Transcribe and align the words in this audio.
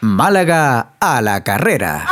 Málaga 0.00 0.88
a 1.00 1.22
la 1.22 1.42
carrera. 1.42 2.06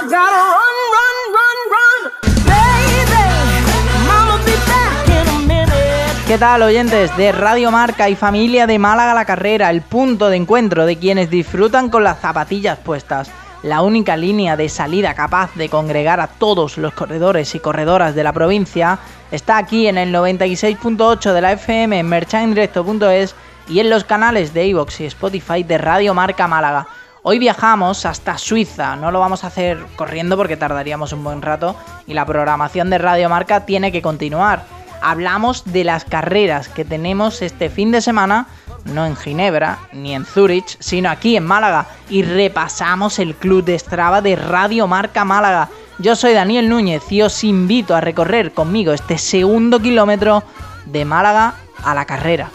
¿Qué 6.27 6.37
tal 6.37 6.63
oyentes 6.63 7.17
de 7.17 7.33
Radio 7.33 7.71
Marca 7.71 8.09
y 8.11 8.15
familia 8.15 8.67
de 8.67 8.79
Málaga 8.79 9.13
a 9.13 9.15
la 9.15 9.25
carrera? 9.25 9.71
El 9.71 9.81
punto 9.81 10.29
de 10.29 10.37
encuentro 10.37 10.85
de 10.85 10.99
quienes 10.99 11.31
disfrutan 11.31 11.89
con 11.89 12.05
las 12.05 12.21
zapatillas 12.21 12.79
puestas. 12.79 13.31
La 13.63 13.83
única 13.83 14.17
línea 14.17 14.57
de 14.57 14.69
salida 14.69 15.15
capaz 15.15 15.55
de 15.55 15.69
congregar 15.69 16.21
a 16.21 16.27
todos 16.27 16.79
los 16.79 16.93
corredores 16.93 17.55
y 17.55 17.61
corredoras 17.61 18.15
de 18.15 18.25
la 18.25 18.33
provincia 18.33 18.99
está 19.31 19.57
aquí 19.57 19.87
en 19.87 19.99
el 19.99 20.15
96.8 20.15 21.33
de 21.33 21.41
la 21.41 21.53
FM 21.53 21.99
en 21.99 22.09
merchanddirecto.es 22.09 23.35
y 23.69 23.81
en 23.81 23.91
los 23.91 24.05
canales 24.05 24.55
de 24.55 24.67
iVoox 24.67 25.01
y 25.01 25.07
Spotify 25.07 25.63
de 25.63 25.79
Radio 25.79 26.15
Marca 26.15 26.49
Málaga. 26.49 26.87
Hoy 27.23 27.39
viajamos 27.39 28.07
hasta 28.07 28.39
Suiza, 28.39 28.97
no 28.97 29.11
lo 29.11 29.21
vamos 29.21 29.45
a 29.45 29.49
hacer 29.49 29.79
corriendo 29.97 30.37
porque 30.37 30.57
tardaríamos 30.57 31.13
un 31.13 31.25
buen 31.25 31.43
rato 31.43 31.77
y 32.07 32.15
la 32.15 32.25
programación 32.25 32.91
de 32.91 32.99
Radio 32.99 33.29
Marca 33.29 33.67
tiene 33.67 33.93
que 33.93 34.03
continuar 34.03 34.79
hablamos 35.01 35.65
de 35.65 35.85
las 35.85 36.05
carreras 36.05 36.69
que 36.69 36.85
tenemos 36.85 37.43
este 37.43 37.71
fin 37.71 37.91
de 37.91 38.01
semana, 38.01 38.47
no 38.85 39.07
en 39.07 39.17
Ginebra 39.17 39.79
ni 39.93 40.15
en 40.15 40.25
Zurich, 40.25 40.77
sino 40.81 41.11
aquí 41.11 41.37
en 41.37 41.45
Málaga, 41.45 41.87
y 42.09 42.23
repasamos 42.23 43.19
el 43.19 43.35
club 43.35 43.65
de 43.65 43.79
Strava 43.79 44.21
de 44.21 44.37
Radio 44.37 44.87
Marca 44.87 45.25
Málaga. 45.25 45.69
Yo 45.99 46.15
soy 46.15 46.33
Daniel 46.33 46.69
Núñez 46.69 47.11
y 47.11 47.23
os 47.23 47.43
invito 47.45 47.95
a 47.95 48.01
recorrer 48.01 48.53
conmigo 48.53 48.93
este 48.93 49.19
segundo 49.19 49.81
kilómetro 49.81 50.45
de 50.87 51.05
Málaga 51.05 51.55
a 51.83 51.95
la 51.95 52.05
carrera. 52.05 52.51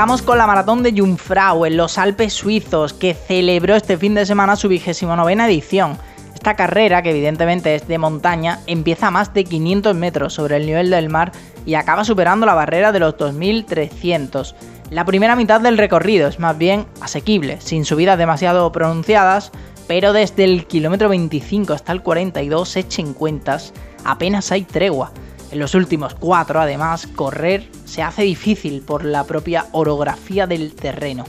Arrancamos 0.00 0.22
con 0.22 0.38
la 0.38 0.46
maratón 0.46 0.82
de 0.82 0.94
Jungfrau 0.96 1.66
en 1.66 1.76
los 1.76 1.98
Alpes 1.98 2.32
suizos, 2.32 2.94
que 2.94 3.12
celebró 3.12 3.76
este 3.76 3.98
fin 3.98 4.14
de 4.14 4.24
semana 4.24 4.56
su 4.56 4.66
vigésimo 4.66 5.14
novena 5.14 5.46
edición. 5.46 5.98
Esta 6.32 6.56
carrera, 6.56 7.02
que 7.02 7.10
evidentemente 7.10 7.74
es 7.74 7.86
de 7.86 7.98
montaña, 7.98 8.60
empieza 8.66 9.08
a 9.08 9.10
más 9.10 9.34
de 9.34 9.44
500 9.44 9.94
metros 9.94 10.32
sobre 10.32 10.56
el 10.56 10.64
nivel 10.64 10.88
del 10.88 11.10
mar 11.10 11.32
y 11.66 11.74
acaba 11.74 12.04
superando 12.04 12.46
la 12.46 12.54
barrera 12.54 12.92
de 12.92 12.98
los 12.98 13.18
2300. 13.18 14.54
La 14.88 15.04
primera 15.04 15.36
mitad 15.36 15.60
del 15.60 15.76
recorrido 15.76 16.28
es 16.28 16.38
más 16.38 16.56
bien 16.56 16.86
asequible, 17.02 17.60
sin 17.60 17.84
subidas 17.84 18.16
demasiado 18.16 18.72
pronunciadas, 18.72 19.52
pero 19.86 20.14
desde 20.14 20.44
el 20.44 20.66
kilómetro 20.66 21.10
25 21.10 21.74
hasta 21.74 21.92
el 21.92 22.00
42, 22.00 22.76
echen 22.76 23.12
cuentas, 23.12 23.74
apenas 24.06 24.50
hay 24.50 24.62
tregua. 24.62 25.12
En 25.50 25.58
los 25.58 25.74
últimos 25.74 26.14
cuatro, 26.14 26.60
además, 26.60 27.08
correr 27.08 27.66
se 27.84 28.02
hace 28.02 28.22
difícil 28.22 28.82
por 28.82 29.04
la 29.04 29.24
propia 29.24 29.66
orografía 29.72 30.46
del 30.46 30.74
terreno. 30.74 31.24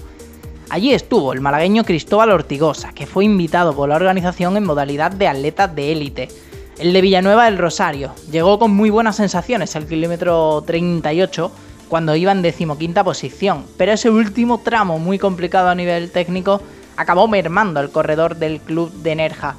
Allí 0.69 0.93
estuvo 0.93 1.33
el 1.33 1.41
malagueño 1.41 1.83
Cristóbal 1.83 2.29
Ortigosa, 2.29 2.93
que 2.93 3.07
fue 3.07 3.25
invitado 3.25 3.75
por 3.75 3.89
la 3.89 3.95
organización 3.95 4.57
en 4.57 4.63
modalidad 4.63 5.11
de 5.11 5.27
atleta 5.27 5.67
de 5.67 5.91
élite. 5.91 6.27
El 6.77 6.93
de 6.93 7.01
Villanueva 7.01 7.45
del 7.45 7.57
Rosario 7.57 8.13
llegó 8.31 8.59
con 8.59 8.71
muy 8.71 8.91
buenas 8.91 9.15
sensaciones 9.15 9.75
al 9.75 9.87
kilómetro 9.87 10.63
38 10.67 11.51
cuando 11.89 12.15
iba 12.15 12.31
en 12.31 12.43
decimoquinta 12.43 13.03
posición, 13.03 13.65
pero 13.75 13.91
ese 13.91 14.11
último 14.11 14.59
tramo 14.59 14.99
muy 14.99 15.17
complicado 15.17 15.69
a 15.69 15.75
nivel 15.75 16.11
técnico 16.11 16.61
acabó 16.95 17.27
mermando 17.27 17.79
al 17.79 17.89
corredor 17.89 18.35
del 18.35 18.61
club 18.61 18.93
de 19.01 19.15
Nerja. 19.15 19.55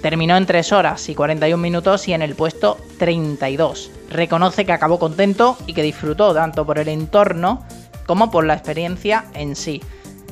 Terminó 0.00 0.36
en 0.36 0.46
3 0.46 0.72
horas 0.72 1.08
y 1.08 1.16
41 1.16 1.60
minutos 1.60 2.06
y 2.06 2.12
en 2.12 2.22
el 2.22 2.36
puesto 2.36 2.78
32 2.98 3.90
reconoce 4.10 4.64
que 4.64 4.72
acabó 4.72 4.98
contento 4.98 5.56
y 5.66 5.72
que 5.72 5.82
disfrutó 5.82 6.34
tanto 6.34 6.64
por 6.64 6.78
el 6.78 6.88
entorno 6.88 7.64
como 8.06 8.30
por 8.30 8.44
la 8.44 8.54
experiencia 8.54 9.24
en 9.34 9.56
sí. 9.56 9.82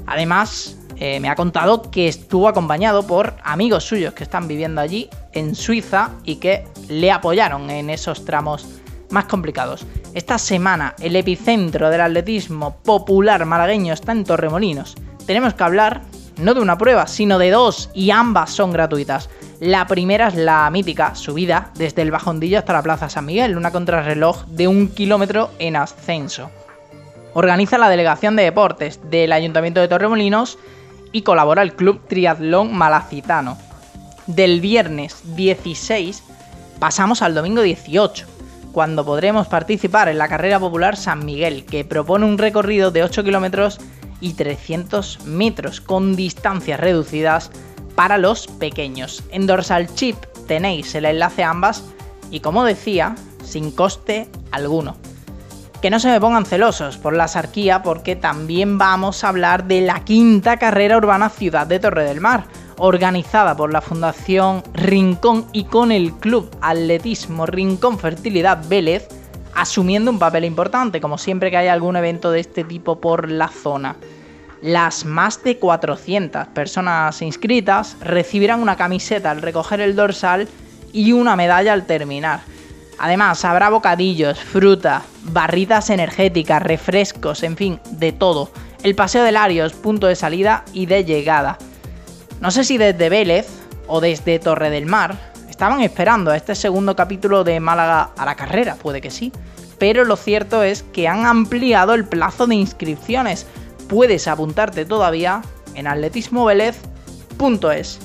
Además, 0.07 0.77
eh, 0.97 1.19
me 1.21 1.29
ha 1.29 1.35
contado 1.35 1.91
que 1.91 2.07
estuvo 2.07 2.49
acompañado 2.49 3.07
por 3.07 3.35
amigos 3.43 3.85
suyos 3.85 4.15
que 4.15 4.23
están 4.23 4.47
viviendo 4.47 4.81
allí 4.81 5.09
en 5.33 5.55
Suiza 5.55 6.11
y 6.25 6.37
que 6.37 6.65
le 6.89 7.11
apoyaron 7.11 7.69
en 7.71 7.91
esos 7.91 8.25
tramos 8.25 8.67
más 9.11 9.25
complicados. 9.25 9.85
Esta 10.15 10.39
semana 10.39 10.95
el 11.01 11.17
epicentro 11.17 11.91
del 11.91 12.01
atletismo 12.01 12.77
popular 12.85 13.45
malagueño 13.45 13.93
está 13.93 14.13
en 14.13 14.25
Torremolinos. 14.25 14.95
Tenemos 15.27 15.55
que 15.55 15.65
hablar 15.65 16.03
no 16.37 16.55
de 16.55 16.61
una 16.61 16.79
prueba, 16.79 17.07
sino 17.07 17.39
de 17.39 17.51
dos 17.51 17.91
y 17.95 18.11
ambas 18.11 18.51
son 18.51 18.73
gratuitas. 18.73 19.29
La 19.65 19.87
primera 19.87 20.29
es 20.29 20.35
la 20.35 20.69
mítica 20.69 21.15
subida 21.15 21.71
desde 21.75 22.03
el 22.03 22.11
Bajondillo 22.11 22.59
hasta 22.59 22.75
la 22.75 22.83
Plaza 22.83 23.09
San 23.09 23.25
Miguel, 23.25 23.57
una 23.57 23.71
contrarreloj 23.71 24.45
de 24.45 24.69
un 24.69 24.89
kilómetro 24.89 25.53
en 25.59 25.77
ascenso. 25.77 26.51
Organiza 27.33 27.79
la 27.79 27.89
Delegación 27.89 28.37
de 28.37 28.43
Deportes 28.43 29.01
del 29.09 29.33
Ayuntamiento 29.33 29.81
de 29.81 29.89
Torremolinos 29.89 30.59
y 31.13 31.23
colabora 31.23 31.63
el 31.63 31.73
Club 31.73 32.07
Triatlón 32.07 32.77
Malacitano. 32.77 33.57
Del 34.27 34.61
viernes 34.61 35.23
16 35.35 36.23
pasamos 36.79 37.23
al 37.23 37.35
domingo 37.35 37.63
18, 37.63 38.27
cuando 38.71 39.03
podremos 39.07 39.47
participar 39.47 40.11
en 40.11 40.19
la 40.19 40.29
carrera 40.29 40.61
popular 40.61 40.95
San 40.95 41.25
Miguel, 41.25 41.65
que 41.65 41.87
propone 41.87 42.27
un 42.27 42.37
recorrido 42.37 42.91
de 42.91 43.03
8 43.03 43.25
kilómetros 43.25 43.81
y 44.21 44.35
300 44.35 45.25
metros 45.25 45.81
con 45.81 46.17
distancias 46.17 46.79
reducidas 46.79 47.51
para 47.95 48.19
los 48.19 48.47
pequeños. 48.47 49.23
En 49.31 49.47
Dorsal 49.47 49.93
Chip 49.95 50.17
tenéis 50.47 50.95
el 50.95 51.05
enlace 51.05 51.45
a 51.45 51.51
ambas 51.51 51.85
y 52.31 52.41
como 52.41 52.65
decía, 52.65 53.15
sin 53.45 53.71
coste 53.71 54.29
alguno. 54.51 54.97
Que 55.81 55.91
no 55.91 56.01
se 56.01 56.09
me 56.09 56.21
pongan 56.21 56.47
celosos 56.47 56.97
por 56.97 57.15
la 57.15 57.29
sarquía 57.29 57.83
porque 57.83 58.17
también 58.17 58.79
vamos 58.79 59.23
a 59.23 59.29
hablar 59.29 59.65
de 59.65 59.83
la 59.83 60.05
quinta 60.05 60.57
carrera 60.57 60.97
urbana 60.97 61.29
Ciudad 61.29 61.67
de 61.67 61.79
Torre 61.79 62.05
del 62.05 62.21
Mar, 62.21 62.45
organizada 62.79 63.55
por 63.55 63.73
la 63.73 63.83
Fundación 63.83 64.63
Rincón 64.73 65.47
y 65.53 65.65
con 65.65 65.93
el 65.93 66.13
Club 66.15 66.51
Atletismo 66.63 67.47
Rincón 67.47 67.99
Fertilidad 67.99 68.67
Vélez, 68.67 69.09
asumiendo 69.55 70.11
un 70.11 70.19
papel 70.19 70.45
importante, 70.45 71.01
como 71.01 71.19
siempre 71.19 71.51
que 71.51 71.59
hay 71.59 71.69
algún 71.69 71.97
evento 71.97 72.31
de 72.31 72.41
este 72.41 72.65
tipo 72.65 72.99
por 73.01 73.31
la 73.31 73.49
zona 73.49 73.97
las 74.65 75.05
más 75.05 75.43
de 75.45 75.59
400 75.59 76.47
personas 76.47 77.21
inscritas 77.21 77.99
recibirán 78.01 78.63
una 78.63 78.77
camiseta 78.77 79.31
al 79.31 79.43
recoger 79.43 79.83
el 79.83 79.95
dorsal 79.95 80.49
y 80.91 81.13
una 81.13 81.37
medalla 81.37 81.75
al 81.75 81.85
terminar. 81.85 82.41
Además, 82.99 83.45
habrá 83.45 83.69
bocadillos, 83.69 84.39
fruta, 84.39 85.03
barritas 85.25 85.91
energéticas, 85.91 86.63
refrescos, 86.63 87.43
en 87.43 87.59
fin, 87.59 87.81
de 87.91 88.13
todo. 88.13 88.51
El 88.83 88.95
Paseo 88.95 89.23
del 89.23 89.37
Arios, 89.37 89.75
punto 89.75 90.07
de 90.07 90.17
salida 90.17 90.65
y 90.73 90.87
de 90.87 91.05
llegada. 91.05 91.59
No 92.41 92.51
sé 92.51 92.65
si 92.65 92.79
desde 92.79 93.11
Vélez 93.11 93.47
o 93.87 94.01
desde 94.01 94.39
Torre 94.39 94.71
del 94.71 94.87
Mar 94.87 95.15
estaban 95.51 95.83
esperando 95.83 96.31
a 96.31 96.39
este 96.39 96.55
segundo 96.55 96.97
capítulo 96.97 97.45
de 97.45 97.61
Málaga 97.61 98.13
a 98.17 98.25
la 98.25 98.35
carrera, 98.35 98.77
puede 98.77 99.03
que 99.03 99.11
sí. 99.11 99.31
Pero 99.77 100.05
lo 100.05 100.17
cierto 100.17 100.63
es 100.63 100.83
que 100.85 101.07
han 101.07 101.27
ampliado 101.27 101.93
el 101.93 102.07
plazo 102.07 102.47
de 102.47 102.55
inscripciones 102.55 103.47
puedes 103.89 104.29
apuntarte 104.29 104.85
todavía 104.85 105.41
en 105.75 105.87
atletismovelez.es. 105.87 107.99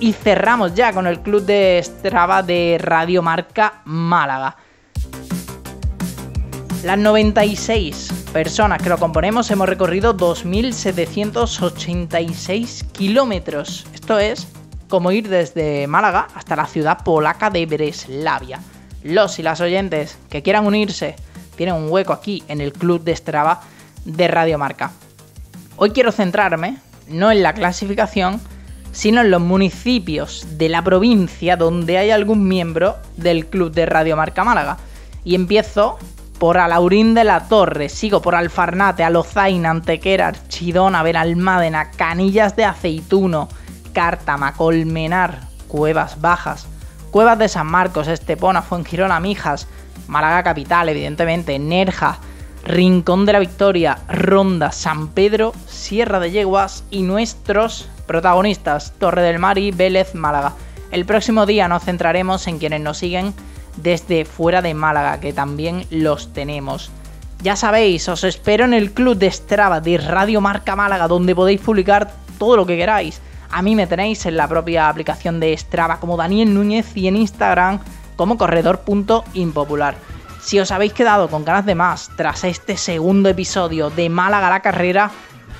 Y 0.00 0.12
cerramos 0.12 0.74
ya 0.74 0.92
con 0.92 1.06
el 1.06 1.20
club 1.20 1.44
de 1.44 1.80
Strava 1.82 2.42
de 2.42 2.78
Radio 2.80 3.22
Marca 3.22 3.82
Málaga. 3.84 4.56
Las 6.82 6.98
96 6.98 8.12
personas 8.32 8.82
que 8.82 8.88
lo 8.90 8.98
componemos 8.98 9.48
hemos 9.50 9.68
recorrido 9.68 10.16
2.786 10.16 12.90
kilómetros. 12.92 13.86
Esto 13.94 14.18
es 14.18 14.48
como 14.88 15.12
ir 15.12 15.28
desde 15.28 15.86
Málaga 15.86 16.26
hasta 16.34 16.56
la 16.56 16.66
ciudad 16.66 17.04
polaca 17.04 17.48
de 17.48 17.64
Breslavia. 17.64 18.60
Los 19.02 19.38
y 19.38 19.42
las 19.42 19.62
oyentes 19.62 20.18
que 20.28 20.42
quieran 20.42 20.66
unirse 20.66 21.16
tienen 21.56 21.76
un 21.76 21.90
hueco 21.90 22.12
aquí 22.12 22.42
en 22.48 22.60
el 22.60 22.72
club 22.72 23.02
de 23.02 23.16
Strava 23.16 23.62
de 24.04 24.28
Radio 24.28 24.58
Marca. 24.58 24.92
Hoy 25.76 25.90
quiero 25.90 26.12
centrarme 26.12 26.78
no 27.08 27.32
en 27.32 27.42
la 27.42 27.52
clasificación, 27.52 28.40
sino 28.92 29.22
en 29.22 29.30
los 29.30 29.40
municipios 29.40 30.46
de 30.56 30.68
la 30.68 30.82
provincia 30.82 31.56
donde 31.56 31.98
hay 31.98 32.10
algún 32.10 32.46
miembro 32.46 32.96
del 33.16 33.46
Club 33.46 33.72
de 33.72 33.86
Radio 33.86 34.16
Marca 34.16 34.44
Málaga. 34.44 34.78
Y 35.24 35.34
empiezo 35.34 35.98
por 36.38 36.58
Alaurín 36.58 37.14
de 37.14 37.24
la 37.24 37.48
Torre, 37.48 37.88
sigo 37.88 38.22
por 38.22 38.36
Alfarnate, 38.36 39.02
Alozaina, 39.02 39.70
Antequera, 39.70 40.28
Archidona, 40.28 41.02
Benalmádena, 41.02 41.90
Canillas 41.90 42.54
de 42.54 42.64
Aceituno, 42.64 43.48
Cártama, 43.92 44.52
Colmenar, 44.54 45.40
Cuevas 45.66 46.20
Bajas, 46.20 46.68
Cuevas 47.10 47.38
de 47.38 47.48
San 47.48 47.66
Marcos, 47.66 48.06
Estepona, 48.06 48.62
Fuengirola, 48.62 49.18
Mijas, 49.18 49.66
Málaga 50.06 50.44
Capital, 50.44 50.88
evidentemente, 50.88 51.58
Nerja, 51.58 52.18
Rincón 52.64 53.26
de 53.26 53.34
la 53.34 53.40
Victoria, 53.40 53.98
Ronda, 54.08 54.72
San 54.72 55.08
Pedro, 55.08 55.52
Sierra 55.66 56.18
de 56.18 56.30
Yeguas 56.30 56.84
y 56.90 57.02
nuestros 57.02 57.88
protagonistas, 58.06 58.94
Torre 58.98 59.22
del 59.22 59.38
Mar 59.38 59.58
y 59.58 59.70
Vélez 59.70 60.14
Málaga. 60.14 60.54
El 60.90 61.04
próximo 61.04 61.44
día 61.44 61.68
nos 61.68 61.84
centraremos 61.84 62.46
en 62.46 62.58
quienes 62.58 62.80
nos 62.80 62.98
siguen 62.98 63.34
desde 63.76 64.24
fuera 64.24 64.62
de 64.62 64.72
Málaga, 64.72 65.20
que 65.20 65.32
también 65.32 65.86
los 65.90 66.32
tenemos. 66.32 66.90
Ya 67.42 67.56
sabéis, 67.56 68.08
os 68.08 68.24
espero 68.24 68.64
en 68.64 68.72
el 68.72 68.92
club 68.92 69.18
de 69.18 69.30
Strava 69.30 69.80
de 69.80 69.98
Radio 69.98 70.40
Marca 70.40 70.74
Málaga, 70.74 71.06
donde 71.06 71.34
podéis 71.34 71.60
publicar 71.60 72.12
todo 72.38 72.56
lo 72.56 72.64
que 72.64 72.76
queráis. 72.76 73.20
A 73.50 73.60
mí 73.60 73.74
me 73.76 73.86
tenéis 73.86 74.24
en 74.24 74.38
la 74.38 74.48
propia 74.48 74.88
aplicación 74.88 75.38
de 75.38 75.54
Strava 75.56 76.00
como 76.00 76.16
Daniel 76.16 76.54
Núñez 76.54 76.96
y 76.96 77.08
en 77.08 77.16
Instagram 77.16 77.80
como 78.16 78.38
corredor.impopular. 78.38 80.13
Si 80.44 80.60
os 80.60 80.70
habéis 80.72 80.92
quedado 80.92 81.28
con 81.28 81.42
ganas 81.42 81.64
de 81.64 81.74
más 81.74 82.10
tras 82.16 82.44
este 82.44 82.76
segundo 82.76 83.30
episodio 83.30 83.88
de 83.88 84.10
Málaga 84.10 84.50
la 84.50 84.60
carrera, 84.60 85.10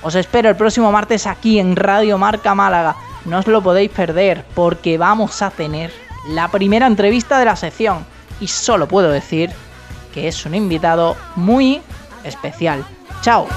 os 0.03 0.13
espero 0.13 0.47
el 0.47 0.55
próximo 0.55 0.91
martes 0.91 1.25
aquí 1.25 1.57
en 1.57 1.75
Radio 1.75 2.19
Marca 2.19 2.53
Málaga. 2.53 2.95
No 3.25 3.39
os 3.39 3.47
lo 3.47 3.63
podéis 3.63 3.89
perder 3.89 4.45
porque 4.53 4.99
vamos 4.99 5.41
a 5.41 5.49
tener 5.49 5.91
la 6.29 6.49
primera 6.49 6.85
entrevista 6.85 7.39
de 7.39 7.45
la 7.45 7.55
sección 7.55 8.05
y 8.39 8.45
solo 8.45 8.87
puedo 8.87 9.09
decir 9.09 9.49
que 10.13 10.27
es 10.27 10.45
un 10.45 10.53
invitado 10.53 11.17
muy 11.35 11.81
especial. 12.23 12.85
¡Chao! 13.23 13.47